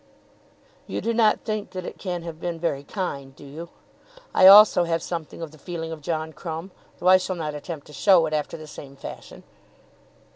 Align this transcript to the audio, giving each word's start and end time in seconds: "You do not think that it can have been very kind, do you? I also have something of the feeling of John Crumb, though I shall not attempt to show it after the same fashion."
"You 0.87 0.99
do 0.99 1.13
not 1.13 1.41
think 1.41 1.69
that 1.73 1.85
it 1.85 1.99
can 1.99 2.23
have 2.23 2.41
been 2.41 2.59
very 2.59 2.83
kind, 2.83 3.35
do 3.35 3.45
you? 3.45 3.69
I 4.33 4.47
also 4.47 4.85
have 4.85 5.03
something 5.03 5.43
of 5.43 5.51
the 5.51 5.59
feeling 5.59 5.91
of 5.91 6.01
John 6.01 6.33
Crumb, 6.33 6.71
though 6.97 7.07
I 7.07 7.17
shall 7.17 7.35
not 7.35 7.53
attempt 7.53 7.85
to 7.85 7.93
show 7.93 8.25
it 8.25 8.33
after 8.33 8.57
the 8.57 8.65
same 8.65 8.95
fashion." 8.95 9.43